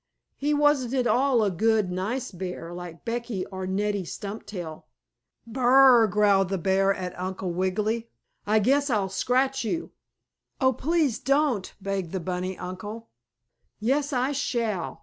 [0.35, 4.87] He wasn't at all a good, nice bear like Beckie or Neddie Stubtail.
[5.45, 8.09] "Bur r r r r!" growled the bear at Uncle Wiggily.
[8.47, 9.91] "I guess I'll scratch you."
[10.59, 13.09] "Oh, please don't," begged the bunny uncle.
[13.79, 14.99] "Yes, I shall!"